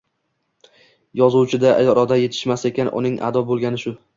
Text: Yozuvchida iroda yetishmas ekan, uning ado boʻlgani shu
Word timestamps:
Yozuvchida 1.21 1.75
iroda 1.85 2.19
yetishmas 2.23 2.67
ekan, 2.73 2.93
uning 3.03 3.21
ado 3.31 3.49
boʻlgani 3.53 3.85
shu 3.85 3.99